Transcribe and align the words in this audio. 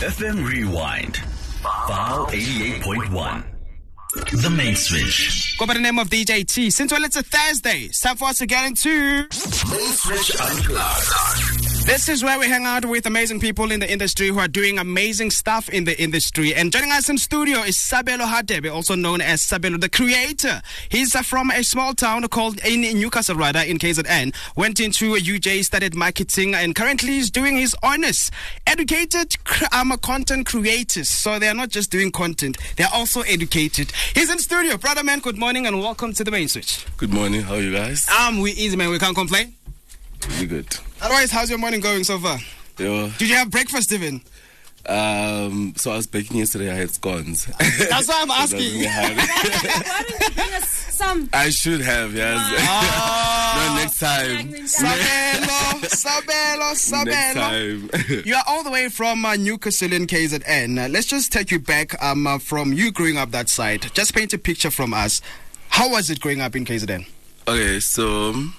FM 0.00 0.46
Rewind. 0.46 1.16
File 1.86 2.26
88.1. 2.26 3.44
The 4.42 4.50
main 4.50 4.74
switch. 4.76 5.56
Go 5.58 5.66
by 5.66 5.74
the 5.74 5.80
name 5.80 5.98
of 5.98 6.08
DJ 6.08 6.46
T. 6.46 6.70
Since 6.70 6.92
well, 6.92 7.04
it's 7.04 7.16
a 7.16 7.22
Thursday, 7.22 7.82
it's 7.82 8.00
time 8.00 8.16
for 8.16 8.26
us 8.26 8.38
to 8.38 8.46
get 8.46 8.66
into. 8.66 8.88
Main 8.90 9.30
switch 9.30 10.36
unplugged. 10.40 11.53
This 11.84 12.08
is 12.08 12.24
where 12.24 12.38
we 12.38 12.46
hang 12.46 12.64
out 12.64 12.86
with 12.86 13.04
amazing 13.04 13.40
people 13.40 13.70
in 13.70 13.78
the 13.78 13.92
industry 13.92 14.28
who 14.28 14.38
are 14.38 14.48
doing 14.48 14.78
amazing 14.78 15.30
stuff 15.30 15.68
in 15.68 15.84
the 15.84 16.00
industry. 16.02 16.54
And 16.54 16.72
joining 16.72 16.90
us 16.90 17.10
in 17.10 17.18
studio 17.18 17.58
is 17.58 17.76
Sabelo 17.76 18.24
Hadebe, 18.24 18.72
also 18.72 18.94
known 18.94 19.20
as 19.20 19.42
Sabelo 19.42 19.78
the 19.78 19.90
Kreator. 19.90 20.62
He's 20.88 21.14
from 21.26 21.50
a 21.50 21.62
small 21.62 21.92
town 21.92 22.26
called 22.28 22.58
in 22.64 22.80
Newcastle, 22.98 23.36
rather, 23.36 23.60
in 23.60 23.78
KZN. 23.78 24.34
Went 24.56 24.80
into 24.80 25.14
UJ, 25.14 25.62
studied 25.62 25.94
marketing, 25.94 26.54
and 26.54 26.74
currently 26.74 27.18
is 27.18 27.30
doing 27.30 27.58
his 27.58 27.76
honors. 27.82 28.30
Educated 28.66 29.36
um, 29.70 29.92
a 29.92 29.98
content 29.98 30.46
creators. 30.46 31.10
So 31.10 31.38
they 31.38 31.48
are 31.48 31.54
not 31.54 31.68
just 31.68 31.90
doing 31.90 32.10
content, 32.10 32.56
they 32.76 32.84
are 32.84 32.94
also 32.94 33.20
educated. 33.20 33.92
He's 34.14 34.30
in 34.30 34.38
studio. 34.38 34.78
Brother 34.78 35.04
man, 35.04 35.20
good 35.20 35.36
morning 35.36 35.66
and 35.66 35.80
welcome 35.80 36.14
to 36.14 36.24
the 36.24 36.30
main 36.30 36.48
switch. 36.48 36.86
Good 36.96 37.12
morning. 37.12 37.42
How 37.42 37.56
are 37.56 37.60
you 37.60 37.72
guys? 37.72 38.08
Um, 38.08 38.40
we 38.40 38.52
easy 38.52 38.74
man, 38.74 38.88
we 38.88 38.98
can't 38.98 39.14
complain. 39.14 39.54
Really 40.30 40.46
good. 40.46 40.78
Otherwise, 41.04 41.30
how's 41.30 41.50
your 41.50 41.58
morning 41.58 41.80
going 41.80 42.02
so 42.02 42.18
far? 42.18 42.38
Yo, 42.78 43.08
Did 43.18 43.28
you 43.28 43.36
have 43.36 43.50
breakfast 43.50 43.92
even? 43.92 44.20
um, 44.86 45.72
so 45.76 45.92
I 45.92 45.96
was 45.96 46.06
baking 46.06 46.36
yesterday. 46.38 46.70
I 46.70 46.74
had 46.74 46.90
scones. 46.90 47.46
That's 47.46 48.08
why 48.08 48.20
I'm 48.22 48.30
asking. 48.42 48.84
Why 48.84 50.04
don't 50.08 50.20
you 50.20 50.34
bring 50.34 50.54
us 50.54 50.68
some? 50.68 51.28
I 51.32 51.50
should 51.50 51.80
have, 51.80 52.14
yes. 52.14 52.36
no, 53.56 53.74
next 53.76 53.98
time. 53.98 54.48
Sabelo, 54.64 55.84
Sabelo, 55.88 56.74
Sabelo. 56.74 57.04
Next 57.06 57.34
time. 58.08 58.22
You 58.26 58.34
are 58.34 58.44
all 58.46 58.62
the 58.64 58.70
way 58.70 58.88
from 58.88 59.24
uh, 59.24 59.36
Newcastle 59.36 59.92
in 59.92 60.06
KZN. 60.06 60.84
Uh, 60.84 60.88
let's 60.88 61.06
just 61.06 61.32
take 61.32 61.50
you 61.50 61.58
back 61.60 62.02
um, 62.02 62.26
uh, 62.26 62.38
from 62.38 62.72
you 62.72 62.90
growing 62.92 63.16
up 63.18 63.30
that 63.30 63.48
side. 63.48 63.86
Just 63.94 64.14
paint 64.14 64.32
a 64.32 64.38
picture 64.38 64.70
from 64.70 64.92
us. 64.94 65.20
How 65.68 65.90
was 65.90 66.10
it 66.10 66.20
growing 66.20 66.40
up 66.40 66.56
in 66.56 66.64
KZN? 66.64 67.06
okay, 67.48 67.78
so 67.80 68.30
um, 68.30 68.54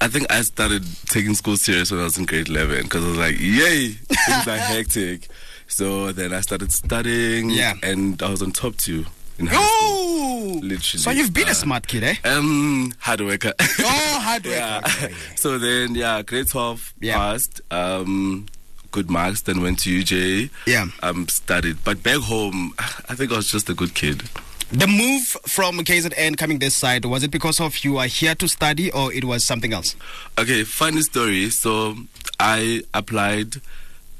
I 0.00 0.08
think 0.08 0.32
I 0.32 0.40
started 0.42 0.82
taking 1.06 1.34
school 1.34 1.56
serious 1.56 1.90
when 1.90 2.00
I 2.00 2.04
was 2.04 2.16
in 2.16 2.24
grade 2.24 2.48
11 2.48 2.84
because 2.84 3.04
I 3.04 3.08
was 3.08 3.18
like, 3.18 3.38
yay, 3.38 3.88
things 3.88 4.48
are 4.48 4.56
hectic. 4.56 5.28
So 5.72 6.10
then 6.10 6.32
I 6.34 6.40
started 6.40 6.72
studying, 6.72 7.48
Yeah. 7.48 7.74
and 7.84 8.20
I 8.20 8.28
was 8.28 8.42
on 8.42 8.50
top 8.50 8.76
two 8.76 9.04
in 9.38 9.46
high 9.46 9.54
school. 9.64 10.54
Literally. 10.54 10.80
So 11.00 11.10
you've 11.12 11.32
been 11.32 11.46
uh, 11.46 11.52
a 11.52 11.54
smart 11.54 11.86
kid, 11.86 12.02
eh? 12.02 12.16
Um, 12.24 12.92
hard 12.98 13.20
worker. 13.20 13.52
Oh, 13.78 14.18
hard 14.20 14.44
worker. 14.46 14.56
yeah. 14.56 14.80
Okay. 14.84 15.14
So 15.36 15.58
then, 15.58 15.94
yeah, 15.94 16.22
grade 16.22 16.48
12 16.48 16.94
Yeah. 17.00 17.14
passed. 17.14 17.60
Um, 17.70 18.46
good 18.90 19.08
marks. 19.08 19.42
Then 19.42 19.62
went 19.62 19.78
to 19.84 19.90
UJ. 20.02 20.50
Yeah. 20.66 20.86
Um, 21.04 21.28
studied. 21.28 21.76
But 21.84 22.02
back 22.02 22.16
home, 22.18 22.74
I 23.08 23.14
think 23.14 23.30
I 23.30 23.36
was 23.36 23.48
just 23.48 23.70
a 23.70 23.74
good 23.74 23.94
kid. 23.94 24.24
The 24.72 24.86
move 24.86 25.22
from 25.46 25.78
KZN 25.80 26.36
coming 26.36 26.60
this 26.60 26.76
side, 26.76 27.04
was 27.04 27.24
it 27.24 27.30
because 27.32 27.60
of 27.60 27.82
you 27.84 27.98
are 27.98 28.06
here 28.06 28.34
to 28.36 28.48
study 28.48 28.92
or 28.92 29.12
it 29.12 29.24
was 29.24 29.44
something 29.44 29.72
else? 29.72 29.96
Okay, 30.38 30.62
funny 30.62 31.02
story. 31.02 31.50
So 31.50 31.96
I 32.38 32.82
applied. 32.94 33.56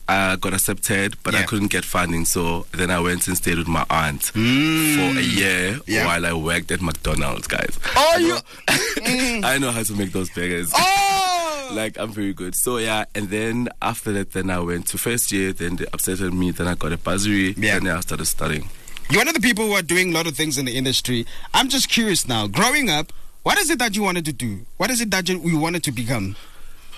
I 0.08 0.34
got 0.34 0.52
accepted, 0.54 1.14
but 1.22 1.36
I 1.36 1.44
couldn't 1.44 1.68
get 1.70 1.84
funding. 1.84 2.24
So 2.24 2.66
then 2.72 2.90
I 2.90 2.98
went 2.98 3.28
and 3.28 3.36
stayed 3.36 3.58
with 3.58 3.68
my 3.68 3.86
aunt 3.88 4.24
for 4.24 4.38
a 4.40 5.22
year 5.22 5.74
Mm. 5.74 5.82
Yeah. 5.86 6.06
while 6.06 6.26
I 6.26 6.32
worked 6.32 6.72
at 6.72 6.82
McDonald's, 6.82 7.46
guys. 7.46 7.78
Oh, 7.94 8.16
you- 8.18 8.28
know, 8.30 9.46
I 9.48 9.58
know 9.58 9.70
how 9.70 9.84
to 9.84 9.92
make 9.92 10.10
those 10.10 10.28
burgers. 10.30 10.72
Oh! 10.74 11.70
like 11.76 11.96
I'm 11.96 12.10
very 12.10 12.32
good. 12.32 12.56
So 12.56 12.78
yeah, 12.78 13.04
and 13.14 13.28
then 13.30 13.68
after 13.80 14.10
that, 14.14 14.32
then 14.32 14.50
I 14.50 14.58
went 14.58 14.88
to 14.88 14.98
first 14.98 15.30
year. 15.30 15.52
Then 15.52 15.76
they 15.76 15.84
accepted 15.92 16.34
me. 16.34 16.50
Then 16.50 16.66
I 16.66 16.74
got 16.74 16.90
a 16.90 16.96
bursary. 16.98 17.54
Yeah. 17.56 17.76
And 17.76 17.86
then 17.86 17.96
I 17.96 18.00
started 18.00 18.24
studying. 18.26 18.68
You're 19.10 19.18
one 19.18 19.26
of 19.28 19.34
the 19.34 19.40
people 19.40 19.66
who 19.66 19.72
are 19.72 19.82
doing 19.82 20.10
a 20.10 20.12
lot 20.12 20.28
of 20.28 20.36
things 20.36 20.56
in 20.56 20.66
the 20.66 20.76
industry. 20.76 21.26
I'm 21.52 21.68
just 21.68 21.88
curious 21.88 22.28
now. 22.28 22.46
Growing 22.46 22.88
up, 22.88 23.12
what 23.42 23.58
is 23.58 23.68
it 23.68 23.80
that 23.80 23.96
you 23.96 24.04
wanted 24.04 24.24
to 24.26 24.32
do? 24.32 24.60
What 24.76 24.88
is 24.88 25.00
it 25.00 25.10
that 25.10 25.28
you, 25.28 25.40
you 25.40 25.58
wanted 25.58 25.82
to 25.84 25.90
become? 25.90 26.36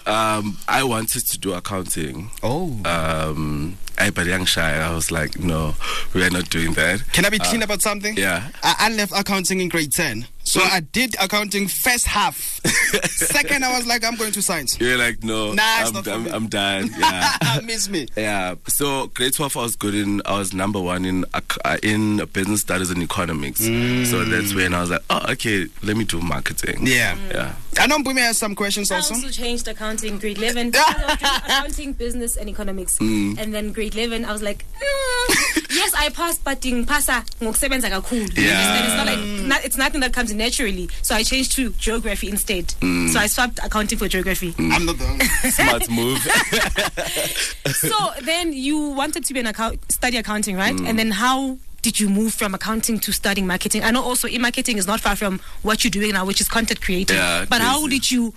Um, 0.05 0.59
I 0.69 0.85
wanted 0.85 1.27
to 1.27 1.39
do 1.39 1.55
accounting. 1.55 2.31
Oh. 2.43 2.79
Um, 2.85 3.79
I 3.99 4.11
but 4.11 4.27
young 4.27 4.45
shy. 4.45 4.79
I 4.79 4.95
was 4.95 5.11
like, 5.11 5.39
no, 5.39 5.75
we 6.13 6.23
are 6.23 6.29
not 6.29 6.51
doing 6.51 6.75
that. 6.75 7.03
Can 7.15 7.25
I 7.25 7.31
be 7.31 7.39
clean 7.39 7.63
about 7.63 7.81
something? 7.81 8.19
Uh, 8.19 8.21
yeah. 8.21 8.49
I, 8.63 8.75
I 8.79 8.89
left 8.91 9.13
accounting 9.17 9.61
in 9.61 9.71
grade 9.71 9.93
10. 9.93 10.27
So 10.45 10.61
I 10.61 10.81
did 10.81 11.15
accounting 11.21 11.69
first 11.69 12.07
half. 12.07 12.61
Second, 13.07 13.65
I 13.65 13.77
was 13.77 13.87
like, 13.87 14.05
I'm 14.05 14.17
going 14.17 14.33
to 14.33 14.43
science. 14.43 14.79
You're 14.81 14.99
like, 14.99 15.23
no, 15.25 15.53
Nah, 15.53 15.81
it's 15.81 15.89
I'm, 15.89 15.95
not 15.95 16.05
for 16.05 16.11
I'm, 16.11 16.25
me. 16.25 16.31
I'm 16.31 16.47
done. 16.49 16.91
Yeah. 16.99 17.61
Miss 17.65 17.89
me. 17.89 18.07
Yeah, 18.17 18.55
so 18.69 19.07
grade 19.09 19.33
12 19.35 19.57
I 19.57 19.63
was 19.63 19.77
good 19.77 19.95
in, 19.95 20.21
I 20.27 20.39
was 20.39 20.53
number 20.53 20.81
one 20.81 21.05
in 21.05 21.25
uh, 21.35 21.77
in 21.83 22.25
business 22.33 22.61
studies 22.63 22.91
and 22.91 23.03
economics. 23.03 23.61
So 23.61 24.25
that's 24.25 24.55
when 24.55 24.75
I 24.75 24.81
was 24.81 24.91
like, 24.91 25.03
oh, 25.11 25.27
okay, 25.33 25.67
let 25.83 25.97
me 25.97 26.05
do 26.05 26.21
marketing. 26.21 26.87
Yeah. 26.87 27.17
Yeah. 27.31 27.55
I 27.79 27.87
know 27.87 27.99
Mpumi 27.99 28.19
has 28.19 28.37
some 28.37 28.55
questions 28.55 28.91
I 28.91 28.97
also. 28.97 29.15
also 29.15 29.31
changed 29.31 29.67
accounting 29.69 30.19
grade 30.19 30.39
11. 30.43 30.73
I 30.75 30.79
was 30.79 31.17
doing 31.19 31.31
accounting, 31.47 31.93
business, 31.95 32.37
and 32.37 32.49
economics. 32.51 32.99
Mm. 32.99 33.39
And 33.39 33.55
then 33.55 33.73
grade 33.73 33.95
11, 33.95 34.25
I 34.27 34.33
was 34.33 34.43
like, 34.43 34.65
"Mm, 34.79 35.52
yes, 35.75 35.93
I 35.95 36.09
passed, 36.11 36.45
but 36.45 36.65
in 36.65 36.85
ngipasa 36.85 37.25
ngokusebenza 37.41 37.91
kakhulu. 37.91 38.29
You 38.37 38.45
Yeah. 38.45 38.59
understand? 38.59 38.87
It's 38.87 38.97
not 38.97 39.07
like 39.07 39.49
not, 39.49 39.65
it's 39.65 39.77
nothing 39.77 40.01
that 40.01 40.13
comes 40.13 40.33
naturally. 40.33 40.89
So 41.03 41.15
I 41.15 41.23
changed 41.23 41.53
to 41.57 41.71
geography 41.79 42.29
instead. 42.29 42.69
Mm. 42.81 43.13
So 43.13 43.19
I 43.19 43.27
swapped 43.27 43.59
accounting 43.65 43.99
for 43.99 44.09
geography. 44.09 44.55
I'm 44.59 44.85
not 44.87 44.99
the 44.99 45.51
Smart 45.53 45.89
move. 45.91 46.19
so 47.67 48.11
then 48.23 48.53
you 48.53 48.79
wanted 48.91 49.25
to 49.25 49.35
be 49.35 49.41
an 49.41 49.47
account 49.47 49.81
study 49.91 50.17
accounting, 50.17 50.57
right? 50.57 50.75
Mm. 50.75 50.89
And 50.89 50.99
then 50.99 51.11
how 51.13 51.59
did 51.83 51.99
you 51.99 52.09
move 52.09 52.33
from 52.35 52.55
accounting 52.55 52.99
to 53.01 53.13
studying 53.13 53.47
marketing? 53.47 53.83
I 53.85 53.91
know 53.91 54.03
also 54.03 54.29
e-marketing 54.29 54.79
is 54.79 54.87
not 54.87 55.01
far 55.01 55.17
from 55.17 55.41
what 55.63 55.83
you're 55.85 55.91
doing 55.91 56.13
now, 56.13 56.25
which 56.25 56.41
is 56.41 56.49
content 56.49 56.81
creating. 56.81 57.17
Yeah, 57.17 57.45
but 57.49 57.61
how 57.61 57.87
did 57.89 58.11
you 58.11 58.35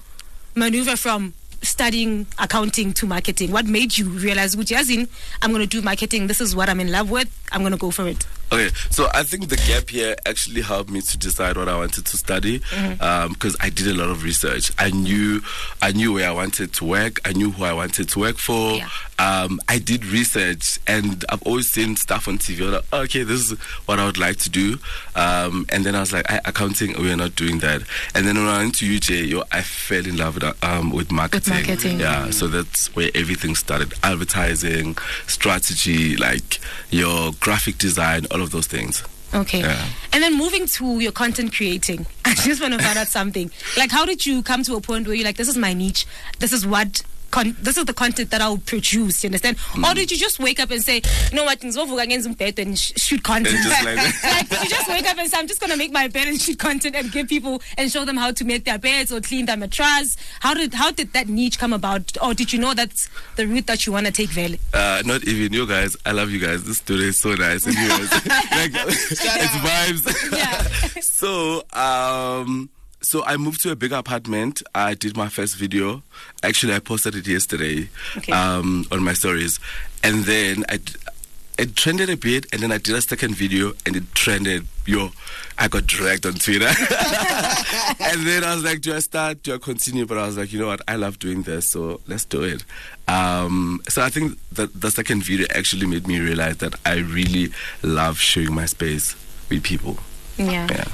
maneuver 0.56 0.96
from 0.96 1.34
studying 1.76 2.26
accounting 2.40 2.94
to 2.94 3.06
marketing? 3.06 3.52
What 3.52 3.66
made 3.66 3.98
you 3.98 4.08
realize, 4.08 4.56
"Gucci, 4.56 4.78
as 4.78 4.90
in, 4.90 5.10
I'm 5.42 5.52
going 5.52 5.62
to 5.62 5.68
do 5.68 5.82
marketing. 5.82 6.28
This 6.28 6.40
is 6.40 6.56
what 6.56 6.70
I'm 6.70 6.80
in 6.80 6.90
love 6.90 7.12
with. 7.12 7.28
I'm 7.52 7.62
going 7.62 7.74
to 7.74 7.78
go 7.78 7.92
for 7.92 8.08
it. 8.08 8.26
Okay, 8.54 8.70
so 8.92 9.08
I 9.14 9.24
think 9.24 9.50
the 9.50 9.58
gap 9.58 9.92
year 9.92 10.16
actually 10.26 10.62
helped 10.62 10.90
me 10.90 11.02
to 11.02 11.18
decide 11.18 11.58
what 11.58 11.68
I 11.68 11.76
wanted 11.76 12.06
to 12.06 12.16
study 12.18 12.60
mm-hmm. 12.60 13.04
um, 13.04 13.34
because 13.34 13.58
I 13.60 13.70
did 13.70 13.88
a 13.88 13.94
lot 13.94 14.10
of 14.10 14.24
research. 14.24 14.72
I 14.78 14.92
knew, 14.92 15.42
I 15.82 15.92
knew 15.92 16.14
where 16.14 16.30
I 16.30 16.32
wanted 16.32 16.72
to 16.74 16.86
work. 16.86 17.20
I 17.26 17.34
knew 17.34 17.52
who 17.52 17.66
I 17.66 17.74
wanted 17.74 18.08
to 18.08 18.20
work 18.20 18.38
for. 18.38 18.76
Yeah. 18.76 18.90
Um, 19.18 19.60
I 19.70 19.80
did 19.80 20.06
research, 20.06 20.80
and 20.88 21.24
I've 21.30 21.42
always 21.44 21.70
seen 21.70 21.96
stuff 21.96 22.28
on 22.28 22.38
TV. 22.38 22.70
Like, 22.72 22.84
"Oh, 22.92 23.02
okay, 23.02 23.24
this 23.24 23.52
is 23.52 23.58
what 23.86 24.00
I 24.00 24.06
would 24.06 24.18
like 24.18 24.38
to 24.38 24.50
do. 24.50 24.78
Um, 25.16 25.66
and 25.70 25.86
then 25.86 25.96
I 25.96 26.00
was 26.02 26.12
like, 26.12 26.30
I, 26.30 26.42
accounting, 26.46 27.02
we 27.02 27.12
are 27.12 27.16
not 27.18 27.36
doing 27.36 27.60
that. 27.60 27.82
And 28.14 28.28
then 28.28 28.36
when 28.36 28.48
I 28.48 28.60
went 28.60 28.76
to 28.76 28.86
UJ, 28.86 29.30
yo, 29.30 29.44
I 29.52 29.62
fell 29.62 30.06
in 30.06 30.18
love 30.18 30.36
with, 30.36 30.64
um, 30.64 30.92
with 30.92 31.12
marketing. 31.12 31.54
marketing. 31.54 32.00
Yeah, 32.00 32.30
so 32.32 32.48
that's 32.48 32.94
where 32.96 33.10
everything 33.16 33.56
started. 33.56 33.94
Advertising, 34.04 34.98
strategy, 35.28 36.18
like 36.18 36.60
your 36.90 37.32
graphic 37.40 37.78
design, 37.78 38.26
all 38.32 38.42
of 38.42 38.52
those 38.52 38.68
things. 38.68 39.04
Okay. 39.34 39.60
Yeah. 39.60 39.86
And 40.14 40.24
then 40.24 40.38
moving 40.38 40.66
to 40.68 41.00
your 41.00 41.12
content 41.12 41.54
creating, 41.54 42.06
I 42.26 42.34
just 42.36 42.62
want 42.62 42.74
to 42.74 42.80
find 42.80 42.98
out 42.98 43.08
something. 43.08 43.52
Like, 43.78 43.92
how 43.92 44.06
did 44.06 44.26
you 44.26 44.44
come 44.44 44.64
to 44.64 44.76
a 44.76 44.82
point 44.82 45.08
where 45.08 45.16
you're 45.16 45.26
like, 45.26 45.38
this 45.38 45.50
is 45.50 45.58
my 45.58 45.74
niche, 45.74 46.06
this 46.40 46.54
is 46.54 46.66
what. 46.66 47.02
Con- 47.36 47.54
this 47.62 47.76
is 47.78 47.84
the 47.84 47.94
content 47.94 48.32
that 48.32 48.40
I'll 48.40 48.60
produce, 48.60 49.22
you 49.22 49.28
understand? 49.28 49.58
Or 49.86 49.94
did 49.94 50.10
you 50.10 50.16
just 50.18 50.40
wake 50.40 50.58
up 50.58 50.72
and 50.72 50.82
say, 50.82 51.02
you 51.32 51.36
know 51.36 51.44
what, 51.44 51.60
ngizovuka 51.60 52.08
ngenze 52.08 52.28
umbhedo 52.34 52.60
and 52.60 52.80
sh- 52.80 52.94
shoot 52.96 53.22
content? 53.24 53.58
Like 53.68 53.98
like, 54.24 54.50
did 54.50 54.64
you 54.64 54.70
just 54.70 54.88
wake 54.88 55.06
up 55.06 55.18
and 55.18 55.30
say, 55.30 55.38
I'm 55.38 55.46
just 55.46 55.60
going 55.60 55.72
to 55.72 55.76
make 55.78 55.92
my 55.92 56.08
bed 56.08 56.30
and 56.30 56.40
shoot 56.40 56.58
content 56.58 56.96
and 56.96 57.12
give 57.12 57.28
people 57.28 57.62
and 57.78 57.92
show 57.92 58.06
them 58.06 58.16
how 58.16 58.32
to 58.32 58.46
make 58.46 58.64
their 58.64 58.78
beds 58.78 59.12
or 59.12 59.20
clean 59.20 59.48
their 59.48 59.58
mattress? 59.58 60.16
How 60.40 60.54
did 60.54 60.74
how 60.74 60.92
did 60.92 61.12
that 61.12 61.28
niche 61.28 61.60
come 61.60 61.74
about? 61.74 62.16
Or 62.22 62.34
did 62.34 62.54
you 62.54 62.60
know 62.60 62.74
that's 62.74 63.10
the 63.36 63.46
route 63.46 63.68
that 63.68 63.86
you 63.86 63.92
want 63.92 64.06
to 64.06 64.14
take, 64.14 64.30
Vele? 64.30 64.56
Uh, 64.74 65.02
not 65.06 65.26
even 65.26 65.52
you 65.52 65.68
guys. 65.68 65.98
I 66.06 66.14
love 66.14 66.32
you 66.32 66.40
guys. 66.40 66.64
This 66.64 66.78
studio 66.78 67.08
is 67.08 67.20
so 67.20 67.36
nice. 67.36 67.66
Guys, 67.66 68.12
like, 68.14 68.72
it's 68.76 69.56
vibes. 69.60 70.32
Yeah. 70.32 71.02
so, 71.02 71.64
um, 71.74 72.70
so 73.06 73.24
I 73.24 73.38
moved 73.38 73.62
to 73.62 73.72
a 73.72 73.76
bigger 73.76 73.96
apartment. 73.96 74.62
I 74.74 74.94
did 74.96 75.16
my 75.16 75.30
first 75.30 75.56
video. 75.56 76.02
Actually, 76.44 76.74
I 76.74 76.80
posted 76.80 77.16
it 77.16 77.28
yesterday 77.28 77.90
Okay. 78.18 78.32
um, 78.32 78.86
on 78.92 79.04
my 79.04 79.14
stories, 79.14 79.60
and 80.04 80.26
then 80.26 80.66
I. 80.70 80.80
It 81.58 81.78
trended 81.78 82.10
a 82.10 82.18
bit, 82.18 82.48
and 82.52 82.62
then 82.62 82.74
I 82.74 82.80
did 82.80 82.96
a 82.96 83.02
second 83.02 83.34
video, 83.36 83.72
and 83.86 83.96
it 83.96 84.04
trended. 84.14 84.68
Yo, 84.86 85.12
I 85.58 85.70
got 85.70 85.88
dragged 85.88 86.26
on 86.26 86.34
Twitter, 86.34 86.68
and 88.00 88.28
then 88.28 88.44
I 88.44 88.54
was 88.56 88.64
like, 88.66 88.82
"Do 88.82 88.94
I 88.94 89.00
start? 89.00 89.42
Do 89.44 89.54
I 89.56 89.58
continue?" 89.58 90.06
But 90.06 90.18
I 90.18 90.26
was 90.26 90.36
like, 90.38 90.52
"You 90.52 90.60
know 90.60 90.68
what? 90.68 90.82
I 90.86 90.98
love 90.98 91.18
doing 91.18 91.44
this, 91.44 91.66
so 91.68 92.02
let's 92.08 92.26
do 92.26 92.44
it." 92.44 92.66
Um, 93.08 93.82
so 93.88 94.02
I 94.02 94.10
think 94.10 94.38
that 94.52 94.74
the 94.82 94.92
second 94.92 95.24
video 95.24 95.48
actually 95.56 95.88
made 95.88 96.08
me 96.08 96.20
realize 96.20 96.58
that 96.58 96.76
I 96.86 96.98
really 96.98 97.52
love 97.84 98.18
sharing 98.20 98.54
my 98.54 98.66
space 98.66 99.16
with 99.50 99.64
people. 99.64 99.98
Yeah. 100.38 100.68
Yeah. 100.70 100.86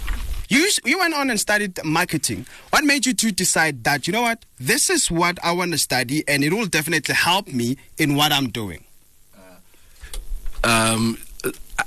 You 0.51 0.69
you 0.83 1.00
went 1.00 1.13
on 1.13 1.30
and 1.30 1.39
studied 1.39 1.80
marketing. 1.86 2.45
What 2.71 2.83
made 2.83 3.06
you 3.06 3.13
to 3.13 3.31
decide 3.31 3.86
that 3.86 4.06
you 4.06 4.12
know 4.12 4.24
what 4.24 4.44
this 4.59 4.89
is 4.89 5.09
what 5.09 5.39
I 5.42 5.53
want 5.53 5.71
to 5.71 5.77
study 5.77 6.24
and 6.27 6.44
it 6.44 6.51
will 6.51 6.65
definitely 6.65 7.15
help 7.15 7.48
me 7.48 7.77
in 7.98 8.15
what 8.15 8.33
I'm 8.33 8.50
doing? 8.50 8.83
Um, 10.63 11.18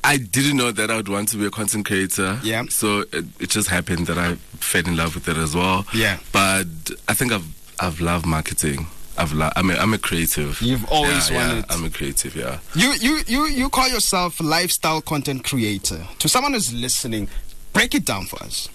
I 0.03 0.17
didn't 0.17 0.57
know 0.57 0.73
that 0.73 0.91
I 0.91 0.97
would 0.97 1.09
want 1.09 1.29
to 1.31 1.37
be 1.37 1.45
a 1.47 1.51
content 1.51 1.85
creator. 1.87 2.41
Yeah. 2.43 2.65
So 2.71 3.01
it, 3.13 3.25
it 3.39 3.51
just 3.51 3.69
happened 3.69 4.07
that 4.07 4.19
I 4.19 4.35
fell 4.59 4.87
in 4.89 4.97
love 4.97 5.15
with 5.15 5.29
it 5.29 5.37
as 5.37 5.55
well. 5.55 5.87
Yeah. 5.95 6.19
But 6.33 6.67
I 7.07 7.13
think 7.15 7.33
I've 7.33 7.47
I've 7.79 8.01
loved 8.01 8.25
marketing. 8.27 8.87
I've 9.19 9.33
lo- 9.33 9.51
I'm 9.57 9.71
a, 9.71 9.75
I'm 9.75 9.93
a 9.95 9.99
creative. 9.99 10.61
You've 10.63 10.85
always 10.91 11.31
yeah, 11.31 11.37
wanted- 11.37 11.67
Yeah, 11.69 11.77
I'm 11.77 11.85
a 11.85 11.91
creative. 11.91 12.35
Yeah. 12.35 12.59
You 12.75 12.95
you 12.95 13.21
you 13.27 13.47
you 13.47 13.69
call 13.69 13.89
yourself 13.89 14.41
lifestyle 14.41 15.01
content 15.03 15.45
creator. 15.45 16.01
To 16.19 16.29
someone 16.29 16.55
who's 16.55 16.73
listening, 16.73 17.29
break 17.75 17.95
it 17.95 18.05
down 18.07 18.25
for 18.25 18.43
us. 18.43 18.69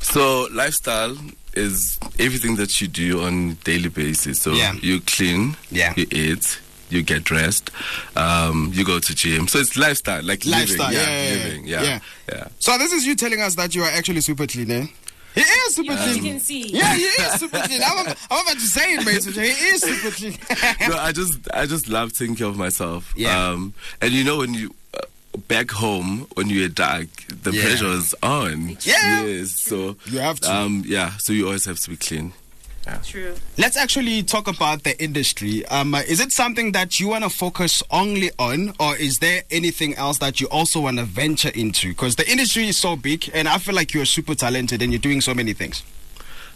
So 0.00 0.48
lifestyle 0.50 1.16
is 1.54 1.98
everything 2.18 2.56
that 2.56 2.80
you 2.80 2.88
do 2.88 3.22
on 3.22 3.54
daily 3.64 3.88
basis. 3.90 4.40
So 4.40 4.52
Yeah. 4.52 4.72
you 4.82 5.00
clean. 5.02 5.56
Yeah. 5.70 5.92
You 5.96 6.06
eat. 6.10 6.60
You 6.88 7.02
get 7.04 7.22
dressed. 7.22 7.70
Um, 8.16 8.72
you 8.74 8.84
go 8.84 8.98
to 8.98 9.14
gym. 9.14 9.46
So 9.46 9.60
it's 9.60 9.76
lifestyle, 9.76 10.24
like 10.24 10.44
Lifestyle, 10.44 10.90
living. 10.90 11.06
yeah, 11.06 11.22
yeah, 11.22 11.28
yeah, 11.38 11.44
living. 11.44 11.66
Yeah. 11.66 11.82
yeah. 11.82 12.00
yeah. 12.32 12.48
So 12.58 12.76
this 12.78 12.92
is 12.92 13.06
you 13.06 13.14
telling 13.14 13.40
us 13.40 13.54
that 13.54 13.74
you 13.76 13.82
are 13.84 13.90
actually 13.90 14.22
super 14.22 14.46
clean, 14.48 14.70
eh? 14.72 14.86
He 15.32 15.40
is 15.42 15.76
super 15.76 15.92
As 15.92 16.02
clean. 16.02 16.16
you 16.24 16.30
can 16.32 16.40
see. 16.40 16.62
Yeah, 16.70 16.92
he 16.96 17.02
is 17.04 17.32
super 17.38 17.60
clean. 17.60 17.80
I'm, 17.86 17.98
I'm 18.30 18.42
about 18.42 18.54
to 18.54 18.60
say 18.60 18.94
it, 18.94 19.04
mate. 19.06 19.22
He 19.24 19.40
is 19.70 19.80
super 19.82 20.10
clean. 20.10 20.36
no, 20.90 20.96
I 20.98 21.12
just 21.12 21.38
I 21.54 21.66
just 21.66 21.88
love 21.88 22.12
taking 22.12 22.34
care 22.34 22.48
of 22.48 22.56
myself. 22.56 23.12
Yeah. 23.16 23.50
Um, 23.50 23.72
and 24.00 24.10
you 24.12 24.24
know 24.24 24.38
when 24.38 24.54
you 24.54 24.74
back 25.48 25.70
home 25.70 26.26
when 26.34 26.48
you're 26.48 26.68
dark, 26.68 27.08
the 27.42 27.52
Yeah. 27.52 27.62
pressure 27.62 27.86
is 27.92 28.14
on. 28.22 28.76
Yeah. 28.82 29.24
Yes. 29.24 29.60
So 29.60 29.96
You 30.06 30.18
have 30.18 30.40
to. 30.40 30.54
Um, 30.54 30.82
yeah. 30.86 31.16
So 31.18 31.32
you 31.32 31.46
always 31.46 31.64
have 31.66 31.78
to 31.80 31.90
be 31.90 31.96
clean. 31.96 32.32
True. 33.04 33.36
Let's 33.56 33.76
actually 33.76 34.24
talk 34.24 34.48
about 34.48 34.82
the 34.82 35.00
industry. 35.00 35.64
Um, 35.66 35.94
uh, 35.94 36.00
is 36.00 36.18
it 36.18 36.32
something 36.32 36.72
that 36.72 36.98
you 36.98 37.06
want 37.06 37.22
to 37.22 37.30
focus 37.30 37.84
only 37.92 38.32
on, 38.36 38.74
or 38.80 38.96
is 38.96 39.20
there 39.20 39.44
anything 39.48 39.94
else 39.94 40.18
that 40.18 40.40
you 40.40 40.48
also 40.48 40.80
want 40.80 40.98
to 40.98 41.04
venture 41.04 41.50
into? 41.50 41.90
Because 41.90 42.16
the 42.16 42.28
industry 42.28 42.66
is 42.66 42.78
so 42.78 42.96
big, 42.96 43.30
and 43.32 43.46
I 43.48 43.58
feel 43.58 43.76
like 43.76 43.94
you're 43.94 44.06
super 44.06 44.34
talented 44.34 44.82
and 44.82 44.90
you're 44.92 44.98
doing 44.98 45.20
so 45.20 45.34
many 45.34 45.52
things. 45.52 45.84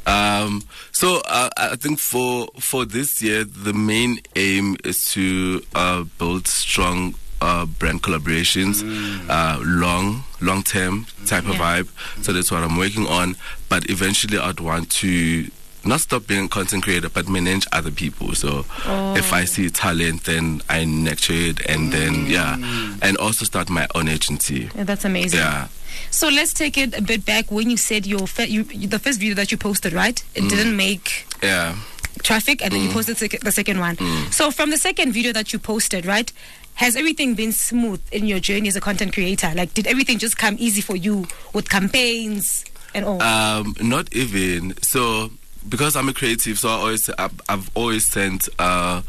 Um, 0.06 0.65
so 0.91 1.23
uh, 1.27 1.50
I 1.56 1.77
think 1.77 2.00
for 2.00 2.49
for 2.59 2.85
this 2.85 3.23
year, 3.23 3.44
the 3.44 3.73
main 3.73 4.19
aim 4.35 4.77
is 4.82 5.05
to 5.12 5.62
uh, 5.75 6.03
build 6.19 6.49
strong 6.49 7.15
uh, 7.41 7.67
brand 7.67 8.03
collaborations, 8.03 8.83
mm. 8.83 9.29
uh, 9.29 9.59
long 9.65 10.25
long 10.41 10.63
term 10.63 11.07
type 11.27 11.49
of 11.49 11.57
vibe. 11.57 11.89
So 12.23 12.33
that's 12.33 12.51
what 12.51 12.63
I'm 12.63 12.77
working 12.77 13.07
on. 13.07 13.37
But 13.69 13.91
eventually, 13.91 14.39
I'd 14.39 14.61
want 14.61 14.91
to. 15.03 15.49
Not 15.87 16.01
stop 16.01 16.27
being 16.27 16.47
a 16.47 16.49
content 16.49 16.83
creator, 16.83 17.11
but 17.11 17.29
manage 17.29 17.67
other 17.71 17.91
people. 17.91 18.35
So 18.35 18.65
oh. 18.87 19.17
if 19.17 19.35
I 19.35 19.45
see 19.45 19.69
talent, 19.69 20.25
then 20.25 20.63
I 20.67 20.87
nurture 20.87 21.35
it, 21.35 21.61
and 21.69 21.93
then 21.93 22.25
mm. 22.25 22.31
yeah, 22.31 22.57
and 23.03 23.19
also 23.19 23.45
start 23.45 23.69
my 23.69 23.87
own 23.95 24.09
agency. 24.09 24.71
Yeah, 24.75 24.85
that's 24.85 25.05
amazing. 25.05 25.41
Yeah. 25.41 25.69
So 26.11 26.29
let's 26.31 26.55
take 26.55 26.79
it 26.79 26.97
a 26.97 27.03
bit 27.03 27.27
back 27.27 27.51
when 27.51 27.69
you 27.69 27.77
said 27.77 28.07
your 28.07 28.27
fe- 28.27 28.49
you, 28.49 28.65
the 28.65 28.99
first 28.99 29.21
video 29.21 29.35
that 29.35 29.53
you 29.53 29.59
posted, 29.59 29.93
right? 29.93 30.25
It 30.35 30.45
mm. 30.45 30.49
didn't 30.49 30.75
make 30.75 31.27
Yeah. 31.43 31.77
traffic, 32.23 32.65
and 32.65 32.73
then 32.73 32.81
you 32.81 32.89
posted 32.91 33.19
the 33.19 33.53
second 33.53 33.79
one. 33.79 33.99
So 34.31 34.51
from 34.51 34.71
the 34.71 34.79
second 34.79 35.13
video 35.13 35.33
that 35.35 35.53
you 35.53 35.59
posted, 35.59 36.07
right? 36.07 36.33
Has 36.75 36.97
everything 36.97 37.35
been 37.35 37.53
smooth 37.53 38.00
in 38.11 38.26
your 38.26 38.41
journey 38.41 38.69
as 38.69 38.76
a 38.76 38.81
content 38.81 39.12
creator? 39.12 39.53
Like, 39.55 39.75
did 39.75 39.87
everything 39.87 40.19
just 40.19 40.37
come 40.37 40.56
easy 40.59 40.81
for 40.81 40.97
you 40.97 41.26
with 41.53 41.69
campaigns 41.71 42.65
and 42.94 43.05
all? 43.05 43.23
Um, 43.23 43.75
not 43.81 44.12
even. 44.15 44.75
So 44.82 45.31
because 45.69 45.97
I'm 45.97 46.09
a 46.09 46.15
creative, 46.15 46.59
so 46.59 46.69
I 46.69 46.73
always 46.73 47.11
I've, 47.11 47.41
I've 47.49 47.71
always 47.75 48.06
sent 48.06 48.49
uh, 48.59 49.03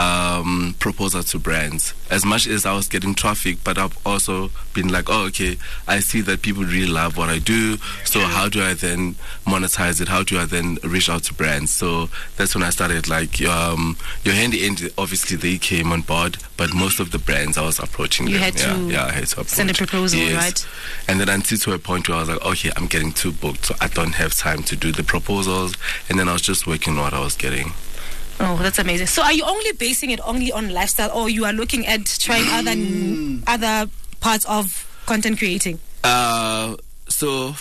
um, 0.00 0.74
proposal 0.78 1.22
to 1.22 1.38
brands. 1.38 1.92
As 2.10 2.24
much 2.24 2.46
as 2.46 2.64
I 2.66 2.74
was 2.74 2.88
getting 2.88 3.14
traffic, 3.14 3.58
but 3.62 3.76
I've 3.78 3.96
also 4.06 4.50
been 4.74 4.88
like, 4.88 5.08
oh, 5.08 5.26
okay, 5.26 5.58
I 5.86 6.00
see 6.00 6.20
that 6.22 6.42
people 6.42 6.64
really 6.64 6.86
love 6.90 7.16
what 7.16 7.28
I 7.28 7.38
do. 7.38 7.76
So 8.04 8.20
how 8.20 8.48
do 8.48 8.62
I 8.62 8.74
then 8.74 9.14
monetize 9.46 10.00
it? 10.00 10.08
How 10.08 10.22
do 10.22 10.38
I 10.38 10.46
then 10.46 10.78
reach 10.82 11.08
out 11.08 11.24
to 11.24 11.34
brands? 11.34 11.70
So 11.70 12.08
that's 12.36 12.54
when 12.54 12.64
I 12.64 12.70
started 12.70 13.08
like 13.08 13.40
um, 13.42 13.96
your 14.24 14.34
Handy 14.34 14.66
Andy. 14.66 14.90
Obviously, 14.98 15.36
they 15.36 15.58
came 15.58 15.92
on 15.92 16.00
board, 16.00 16.38
but 16.56 16.74
most 16.74 16.98
of 17.00 17.10
the 17.10 17.18
brands 17.18 17.58
I 17.58 17.62
was 17.64 17.78
approaching 17.78 18.26
You 18.26 18.34
them. 18.38 18.42
had 18.42 18.54
yeah, 18.58 18.72
to 18.74 18.92
yeah, 18.92 19.04
I 19.06 19.12
had 19.12 19.26
to 19.28 19.44
send 19.44 19.68
a 19.70 19.72
approach. 19.72 19.88
proposal, 19.90 20.18
Yes. 20.18 20.36
right? 20.36 20.66
And 21.08 21.20
then 21.20 21.28
until 21.28 21.58
to 21.58 21.72
a 21.74 21.78
point 21.78 22.08
where 22.08 22.16
I 22.16 22.20
was 22.20 22.28
like, 22.30 22.44
okay, 22.44 22.70
I'm 22.76 22.86
getting 22.86 23.12
too 23.12 23.32
booked, 23.32 23.66
so 23.66 23.74
I 23.80 23.88
don't 23.88 24.14
have 24.14 24.34
time 24.34 24.62
to 24.64 24.76
do 24.76 24.90
the 24.92 25.04
proposals. 25.04 25.74
And 26.08 26.18
then 26.18 26.28
I 26.28 26.32
was 26.32 26.42
just 26.42 26.66
working 26.66 26.94
on 26.96 27.04
what 27.04 27.14
I 27.14 27.20
was 27.20 27.36
getting. 27.36 27.72
Oh, 28.42 28.56
that's 28.56 28.78
amazing. 28.78 29.06
So 29.06 29.22
are 29.22 29.32
you 29.32 29.44
only 29.44 29.72
basing 29.72 30.10
it 30.10 30.20
only 30.26 30.50
on 30.50 30.70
lifestyle 30.70 31.10
or 31.12 31.28
you 31.28 31.44
are 31.44 31.52
looking 31.52 31.86
at 31.86 32.06
trying 32.06 32.46
other 32.48 32.74
other 33.46 33.90
parts 34.20 34.46
of 34.46 34.86
content 35.06 35.38
creating? 35.38 35.78
Uh, 36.02 36.76
so 37.08 37.54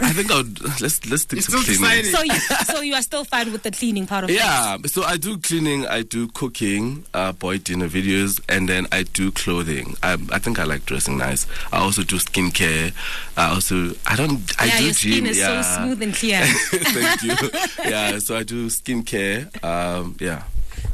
I 0.00 0.12
think 0.12 0.30
I 0.30 0.36
would 0.38 0.60
let's 0.80 1.04
let's 1.06 1.22
stick 1.22 1.38
It's 1.38 1.46
to 1.50 1.58
still 1.58 1.62
cleaning. 1.62 2.02
deciding. 2.02 2.12
So 2.12 2.22
you 2.22 2.64
so 2.74 2.80
you 2.82 2.94
are 2.94 3.02
still 3.02 3.24
fine 3.24 3.50
with 3.52 3.62
the 3.62 3.70
cleaning 3.70 4.06
part 4.06 4.24
of 4.24 4.30
it? 4.30 4.34
Yeah, 4.36 4.76
so 4.86 5.02
I 5.02 5.16
do 5.16 5.38
cleaning, 5.38 5.86
I 5.86 6.02
do 6.02 6.28
cooking, 6.28 7.04
uh, 7.14 7.32
boy 7.32 7.58
dinner 7.58 7.88
videos, 7.88 8.40
and 8.48 8.68
then 8.68 8.86
I 8.92 9.04
do 9.04 9.32
clothing. 9.32 9.96
I, 10.02 10.14
I 10.32 10.38
think 10.38 10.58
I 10.58 10.64
like 10.64 10.84
dressing 10.86 11.16
nice. 11.16 11.46
I 11.72 11.78
also 11.78 12.02
do 12.02 12.16
skincare. 12.16 12.92
I 13.36 13.50
also 13.54 13.92
I 14.06 14.16
don't 14.16 14.40
I 14.60 14.66
yeah, 14.66 14.78
do 14.78 14.84
your 14.84 14.92
gym. 14.92 15.12
skin 15.12 15.26
is 15.26 15.38
yeah. 15.38 15.62
so 15.62 15.80
smooth 15.82 16.02
and 16.02 16.14
clear. 16.14 16.40
Thank 16.44 17.22
you. 17.22 17.90
Yeah, 17.90 18.18
so 18.18 18.36
I 18.36 18.42
do 18.42 18.66
skincare. 18.66 19.48
Um, 19.64 20.16
yeah. 20.20 20.42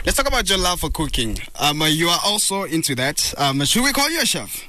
Let's 0.05 0.17
talk 0.17 0.27
about 0.29 0.49
your 0.49 0.59
love 0.59 0.81
for 0.81 0.91
cooking. 0.91 1.39
Um, 1.59 1.83
uh, 1.83 1.87
you 1.87 2.09
are 2.09 2.19
also 2.25 2.65
into 2.65 2.95
that. 2.97 3.35
Um, 3.39 3.65
should 3.65 3.83
we 3.85 3.93
call 3.93 4.09
you 4.11 4.21
a 4.21 4.27
chef? 4.27 4.65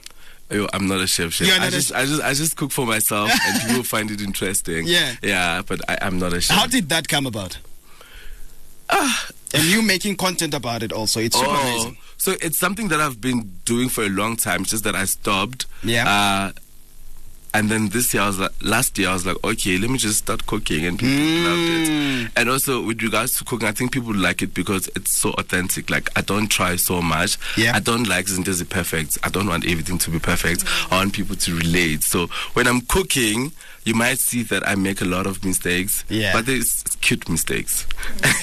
Yo, 0.53 0.67
I'm 0.73 0.88
not 0.88 1.01
a 1.01 1.07
chef. 1.07 1.33
chef. 1.33 1.47
I 1.59 1.67
a 1.67 1.71
just, 1.71 1.89
ch- 1.89 1.94
I 1.94 2.05
just, 2.05 2.21
I 2.21 2.33
just 2.33 2.55
cook 2.55 2.71
for 2.71 2.85
myself, 2.85 3.31
and 3.47 3.61
people 3.67 3.83
find 3.83 4.11
it 4.11 4.21
interesting. 4.21 4.85
Yeah. 4.85 5.15
yeah, 5.23 5.61
but 5.65 5.81
I, 5.89 5.97
I'm 6.01 6.19
not 6.19 6.33
a 6.33 6.41
chef. 6.41 6.55
How 6.55 6.67
did 6.67 6.89
that 6.89 7.07
come 7.07 7.25
about? 7.25 7.57
and 9.53 9.63
you 9.63 9.81
making 9.81 10.15
content 10.15 10.53
about 10.53 10.83
it 10.83 10.91
also. 10.91 11.19
It's 11.19 11.35
super 11.35 11.50
oh, 11.50 11.61
amazing. 11.61 11.97
so 12.17 12.35
it's 12.41 12.59
something 12.59 12.89
that 12.89 13.00
I've 13.00 13.19
been 13.19 13.59
doing 13.65 13.89
for 13.89 14.03
a 14.03 14.09
long 14.09 14.35
time. 14.35 14.61
It's 14.61 14.71
just 14.71 14.83
that 14.83 14.95
I 14.95 15.05
stopped. 15.05 15.65
Yeah. 15.83 16.07
Uh, 16.07 16.51
and 17.53 17.69
then 17.69 17.89
this 17.89 18.13
year, 18.13 18.23
I 18.23 18.27
was 18.27 18.39
like, 18.39 18.51
last 18.61 18.97
year, 18.97 19.09
I 19.09 19.13
was 19.13 19.25
like, 19.25 19.38
okay, 19.44 19.77
let 19.77 19.89
me 19.89 19.97
just 19.97 20.17
start 20.19 20.45
cooking, 20.47 20.85
and 20.85 20.97
people 20.97 21.15
loved 21.15 21.61
Mm. 21.61 22.25
it. 22.25 22.31
And 22.35 22.50
also, 22.50 22.81
with 22.81 23.01
regards 23.03 23.33
to 23.38 23.44
cooking, 23.44 23.67
I 23.67 23.71
think 23.71 23.91
people 23.91 24.13
like 24.15 24.41
it 24.41 24.53
because 24.53 24.89
it's 24.95 25.15
so 25.15 25.31
authentic. 25.31 25.89
Like, 25.89 26.09
I 26.17 26.21
don't 26.21 26.47
try 26.47 26.75
so 26.77 27.01
much. 27.01 27.38
Yeah. 27.57 27.75
I 27.75 27.79
don't 27.79 28.07
like 28.07 28.25
Zindazi 28.25 28.67
perfect. 28.69 29.17
I 29.24 29.29
don't 29.29 29.48
want 29.48 29.65
everything 29.65 29.98
to 30.00 30.10
be 30.12 30.19
perfect. 30.19 30.63
I 30.91 30.98
want 30.98 31.13
people 31.13 31.36
to 31.36 31.55
relate. 31.55 32.03
So 32.03 32.27
when 32.53 32.67
I'm 32.67 32.81
cooking, 32.81 33.51
you 33.86 33.93
might 33.93 34.19
see 34.19 34.43
that 34.43 34.67
I 34.67 34.75
make 34.75 35.01
a 35.01 35.05
lot 35.05 35.27
of 35.27 35.43
mistakes. 35.43 36.05
Yeah. 36.10 36.33
But 36.33 36.45
there's 36.45 36.83
cute 37.01 37.27
mistakes. 37.29 37.86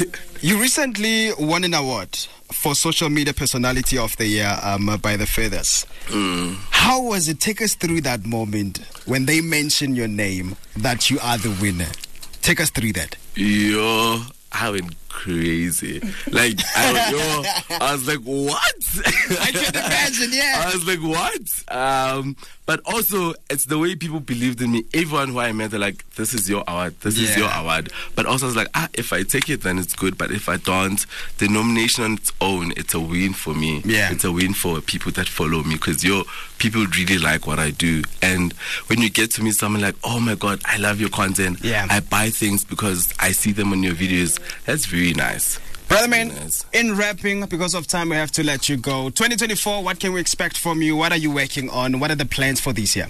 You 0.43 0.59
recently 0.59 1.33
won 1.39 1.65
an 1.65 1.75
award 1.75 2.17
for 2.53 2.75
social 2.75 3.09
media 3.09 3.33
personality 3.33 3.99
of 3.99 4.17
the 4.17 4.27
year 4.27 4.59
um, 4.63 4.99
by 5.03 5.17
the 5.17 5.27
Feathers. 5.27 5.87
Mm. 6.07 6.57
How 6.71 7.01
was 7.03 7.29
it? 7.29 7.41
Take 7.41 7.63
us 7.63 7.75
through 7.75 8.03
that 8.03 8.27
moment 8.27 8.79
when 9.07 9.27
they 9.27 9.41
mention 9.41 9.95
your 9.95 10.09
name 10.09 10.57
that 10.77 11.11
you 11.11 11.19
are 11.23 11.39
the 11.39 11.57
winner. 11.61 11.91
Take 12.43 12.61
us 12.61 12.71
through 12.71 12.93
that. 12.95 13.17
Yo, 13.35 14.23
I 14.53 14.71
went 14.71 14.95
crazy. 15.23 16.01
Like, 16.31 16.61
I, 16.77 17.11
yo, 17.11 17.77
I 17.81 17.93
was 17.93 18.07
like, 18.07 18.21
what? 18.21 18.61
I 19.41 19.51
can 19.53 19.75
imagine, 19.75 20.31
yeah. 20.33 20.65
I 20.67 20.73
was 20.73 20.87
like, 20.87 21.01
what? 21.01 21.77
Um, 21.77 22.37
but 22.67 22.81
also, 22.85 23.35
it's 23.49 23.65
the 23.65 23.79
way 23.79 23.97
people 23.97 24.21
believed 24.21 24.63
in 24.63 24.71
me. 24.71 24.85
Everyone 24.95 25.31
who 25.31 25.41
I 25.41 25.51
met, 25.51 25.73
they're 25.73 25.81
like, 25.81 26.09
this 26.15 26.35
is 26.35 26.49
your 26.49 26.63
award. 26.69 26.95
This 27.01 27.19
is 27.19 27.37
your 27.37 27.51
award. 27.53 27.91
But 28.15 28.27
also, 28.27 28.47
I 28.47 28.49
was 28.49 28.57
like, 28.57 28.69
ah, 28.75 28.89
if 28.95 29.13
I 29.13 29.25
take 29.25 29.51
it, 29.51 29.63
then 29.63 29.79
it's 29.79 29.95
good. 29.97 30.17
But 30.17 30.31
if 30.31 30.49
I 30.49 30.57
don't, 30.57 31.05
the 31.39 31.49
nomination 31.49 32.05
on 32.05 32.13
its 32.15 32.33
own, 32.41 32.73
it's 32.77 32.95
a 32.95 33.01
win 33.01 33.33
for 33.33 33.55
me. 33.55 33.83
Yeah. 33.85 34.13
It's 34.13 34.23
a 34.23 34.31
win 34.31 34.55
for 34.55 34.81
people 34.81 35.11
that 35.13 35.27
follow 35.27 35.65
me 35.65 35.75
because 35.75 36.05
yo, 36.05 36.23
people 36.59 36.87
really 36.97 37.19
like 37.19 37.45
what 37.45 37.59
I 37.59 37.71
do. 37.73 38.05
And 38.23 38.53
when 38.87 39.01
you 39.01 39.11
get 39.11 39.33
to 39.33 39.43
meet 39.43 39.55
someone 39.55 39.83
like, 39.83 39.97
oh 40.05 40.21
my 40.21 40.37
God, 40.37 40.61
I 40.65 40.77
love 40.77 41.01
your 41.01 41.11
content. 41.11 41.59
Yeah. 41.65 41.89
I 41.91 41.99
buy 41.99 42.31
things 42.31 42.65
because 42.65 43.13
I 43.19 43.33
see 43.33 43.51
them 43.51 43.73
on 43.73 43.83
your 43.83 43.95
videos. 43.95 44.39
That's 44.67 44.87
very 44.87 45.10
nice. 45.15 45.59
Brother 45.89 46.07
man, 46.09 46.29
Nice. 46.29 46.65
in 46.73 46.97
wrapping, 46.97 47.45
because 47.47 47.75
of 47.75 47.87
time, 47.89 48.11
we 48.11 48.17
have 48.17 48.31
to 48.33 48.45
let 48.45 48.69
you 48.69 48.77
go. 48.77 49.11
2024, 49.11 49.83
what 49.83 49.99
can 49.99 50.13
we 50.13 50.21
expect 50.21 50.57
from 50.57 50.83
you? 50.83 50.95
What 50.95 51.11
are 51.13 51.19
you 51.19 51.33
working 51.33 51.69
on? 51.71 51.99
What 51.99 52.11
are 52.13 52.15
the 52.17 52.27
plans 52.27 52.61
for 52.61 52.73
this 52.73 52.95
year? 52.95 53.09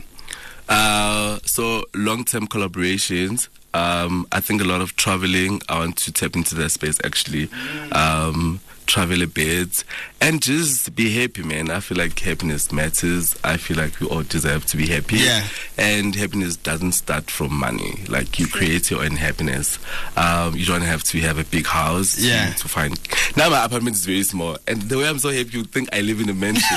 Uh, 0.68 1.38
so 1.44 1.84
long 1.94 2.24
term 2.24 2.46
collaborations. 2.46 3.48
Um, 3.74 4.26
I 4.32 4.40
think 4.40 4.60
a 4.62 4.64
lot 4.64 4.80
of 4.80 4.96
traveling. 4.96 5.60
I 5.68 5.78
want 5.80 5.96
to 5.98 6.12
tap 6.12 6.34
into 6.36 6.54
that 6.56 6.70
space 6.70 6.98
actually. 7.04 7.48
Um, 7.92 8.60
travel 8.90 9.22
a 9.22 9.26
bit, 9.26 9.84
and 10.20 10.42
just 10.42 10.94
be 10.96 11.10
happy, 11.10 11.42
man. 11.44 11.70
I 11.70 11.78
feel 11.78 11.96
like 11.96 12.18
happiness 12.18 12.72
matters. 12.72 13.38
I 13.44 13.56
feel 13.56 13.76
like 13.76 14.00
we 14.00 14.08
all 14.08 14.24
deserve 14.24 14.66
to 14.66 14.76
be 14.76 14.86
happy. 14.88 15.18
Yeah. 15.18 15.46
And 15.78 16.14
happiness 16.14 16.56
doesn't 16.56 16.92
start 16.92 17.30
from 17.30 17.54
money. 17.54 18.02
Like 18.08 18.38
you 18.40 18.48
create 18.48 18.90
your 18.90 19.04
own 19.04 19.12
happiness. 19.12 19.78
Um, 20.16 20.56
you 20.56 20.66
don't 20.66 20.82
have 20.82 21.04
to 21.04 21.20
have 21.20 21.38
a 21.38 21.44
big 21.44 21.66
house. 21.66 22.18
Yeah. 22.18 22.52
To 22.54 22.68
find. 22.68 22.98
Now 23.36 23.48
my 23.48 23.64
apartment 23.64 23.96
is 23.96 24.04
very 24.04 24.24
small, 24.24 24.58
and 24.66 24.82
the 24.82 24.98
way 24.98 25.08
I'm 25.08 25.20
so 25.20 25.30
happy, 25.30 25.50
you 25.58 25.64
think 25.64 25.88
I 25.94 26.00
live 26.00 26.20
in 26.20 26.28
a 26.28 26.34
mansion. 26.34 26.76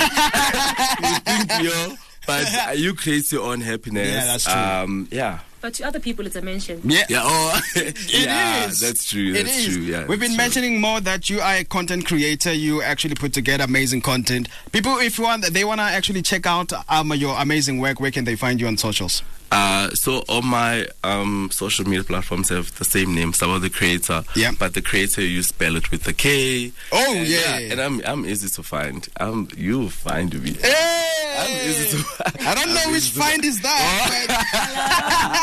you 1.02 1.18
think, 1.18 1.62
yo. 1.64 1.96
But 2.26 2.78
you 2.78 2.94
create 2.94 3.30
your 3.32 3.42
own 3.52 3.60
happiness. 3.60 4.08
Yeah, 4.08 4.24
that's 4.24 4.44
true. 4.44 4.54
Um, 4.54 5.08
yeah. 5.10 5.40
But 5.64 5.72
to 5.76 5.84
other 5.84 5.98
people, 5.98 6.26
it's 6.26 6.36
a 6.36 6.42
mention. 6.42 6.78
Yeah. 6.84 7.04
Yeah. 7.08 7.22
Oh, 7.24 7.58
It 7.76 8.26
yeah. 8.26 8.66
is. 8.66 8.80
That's 8.80 9.08
true. 9.08 9.30
It 9.32 9.44
That's 9.46 9.56
is. 9.66 9.74
true. 9.74 9.82
Yeah. 9.84 10.04
We've 10.06 10.20
been 10.20 10.32
true. 10.32 10.36
mentioning 10.36 10.78
more 10.78 11.00
that 11.00 11.30
you 11.30 11.40
are 11.40 11.54
a 11.54 11.64
content 11.64 12.04
creator. 12.04 12.52
You 12.52 12.82
actually 12.82 13.14
put 13.14 13.32
together 13.32 13.64
amazing 13.64 14.02
content. 14.02 14.50
People, 14.72 14.98
if 14.98 15.16
you 15.16 15.24
want, 15.24 15.46
they 15.54 15.64
want 15.64 15.78
to 15.80 15.84
actually 15.84 16.20
check 16.20 16.44
out 16.44 16.70
um, 16.90 17.14
your 17.14 17.34
amazing 17.40 17.78
work. 17.80 17.98
Where 17.98 18.10
can 18.10 18.26
they 18.26 18.36
find 18.36 18.60
you 18.60 18.66
on 18.66 18.76
socials? 18.76 19.22
Uh, 19.52 19.88
so 19.90 20.18
all 20.28 20.42
my 20.42 20.84
um, 21.04 21.48
social 21.52 21.84
media 21.84 22.02
platforms 22.02 22.48
have 22.48 22.76
the 22.78 22.84
same 22.84 23.14
name, 23.14 23.32
Sabelo 23.32 23.60
the 23.60 23.70
Kreator. 23.70 24.26
Yeah. 24.36 24.50
But 24.58 24.74
the 24.74 24.82
Creator, 24.82 25.22
you 25.22 25.42
spell 25.44 25.76
it 25.76 25.90
with 25.90 26.06
a 26.08 26.12
K. 26.12 26.72
Oh, 26.92 27.14
And, 27.16 27.26
yeah. 27.28 27.58
And 27.58 27.80
I'm 27.80 28.02
I'm 28.04 28.26
easy 28.26 28.48
to 28.48 28.62
find. 28.62 29.06
Um, 29.20 29.48
you 29.56 29.88
find 29.90 30.34
me. 30.42 30.56
I'm 30.64 31.68
easy 31.68 31.96
to 31.96 32.02
find. 32.02 32.36
I 32.48 32.54
don't 32.56 32.74
know 32.74 32.80
I'm 32.84 32.90
which 32.92 33.04
easy 33.04 33.20
find 33.20 33.44
is 33.44 33.60
that. 33.60 35.33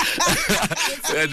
I 1.23 1.27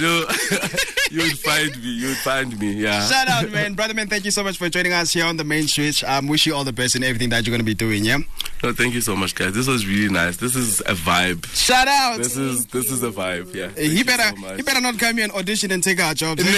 you 1.11 1.23
would 1.23 1.39
find 1.39 1.83
me. 1.83 1.91
You 1.91 2.09
would 2.09 2.17
find 2.19 2.59
me. 2.59 2.73
Yeah. 2.73 3.07
Shout 3.09 3.29
out, 3.29 3.51
man, 3.51 3.73
brother, 3.75 3.95
man. 3.95 4.09
Thank 4.09 4.27
you 4.27 4.31
so 4.31 4.45
much 4.45 4.59
for 4.59 4.69
joining 4.69 4.93
us 4.93 5.13
here 5.13 5.25
on 5.25 5.39
the 5.39 5.45
main 5.45 5.67
switch. 5.67 6.05
Um, 6.05 6.27
wish 6.27 6.47
you 6.47 6.55
all 6.55 6.65
the 6.65 6.73
best 6.73 6.95
in 6.95 7.03
everything 7.03 7.31
that 7.31 7.47
you're 7.47 7.53
going 7.53 7.61
to 7.61 7.65
be 7.65 7.75
doing. 7.75 8.05
Yeah. 8.05 8.19
No, 8.63 8.73
thank 8.75 8.93
you 8.95 9.01
so 9.01 9.17
much, 9.17 9.35
guys. 9.35 9.55
This 9.55 9.67
was 9.67 9.87
really 9.87 10.13
nice. 10.13 10.37
This 10.37 10.55
is 10.57 10.81
a 10.81 10.95
vibe. 10.95 11.47
Shout 11.55 11.89
out. 11.89 12.19
This 12.19 12.37
is 12.37 12.67
this 12.67 12.91
is 12.91 13.03
a 13.03 13.11
vibe. 13.11 13.55
Yeah. 13.55 13.69
he 13.69 13.75
Thank 13.75 13.93
you 13.93 14.05
better 14.05 14.37
so 14.37 14.57
he 14.57 14.63
better 14.63 14.81
not 14.81 14.99
come 14.99 15.17
here 15.17 15.25
and 15.25 15.33
audition 15.33 15.71
and 15.71 15.83
take 15.83 16.01
our 16.01 16.13
jobs. 16.15 16.43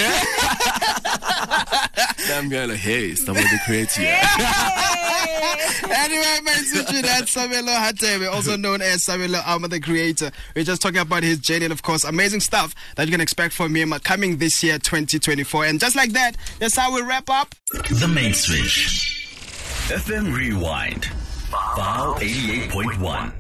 I'm 2.33 2.51
here 2.51 2.67
like, 2.67 2.79
hey, 2.79 3.15
someone 3.15 3.45
the 3.45 3.61
creator. 3.65 4.03
anyway, 5.91 6.39
man, 6.45 6.65
switching 6.65 7.03
that 7.03 7.25
Sabelo 7.25 7.77
Hadebe, 7.77 8.33
also 8.33 8.57
known 8.57 8.83
as 8.83 9.05
Sabelo 9.05 9.47
Alma 9.47 9.69
the 9.69 9.81
Kreator. 9.81 10.33
We're 10.55 10.65
just 10.65 10.83
talking 10.83 11.01
about 11.01 11.23
his 11.23 11.39
journey 11.39 11.67
and, 11.67 11.73
of 11.73 11.83
course, 11.83 12.05
amazing 12.05 12.41
stuff 12.41 12.75
that 12.97 13.07
you 13.07 13.13
can 13.13 13.21
expect 13.21 13.55
from 13.55 13.75
him 13.75 13.93
coming 14.03 14.39
this 14.39 14.63
year, 14.63 14.79
2024. 14.79 15.67
And 15.67 15.81
just 15.81 15.97
like 15.97 16.13
that, 16.13 16.37
that's 16.59 16.77
how 16.77 16.95
we 16.95 17.03
wrap 17.03 17.29
up. 17.31 17.55
The 17.73 18.09
Main 18.09 18.35
Switch. 18.35 19.29
FM 19.89 20.35
Rewind. 20.37 21.07
File 21.51 22.15
88.1. 22.17 23.40